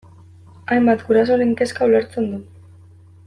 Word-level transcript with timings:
Hainbat 0.75 1.03
gurasoren 1.09 1.53
kezka 1.61 1.91
ulertzen 1.91 2.33
du. 2.35 2.43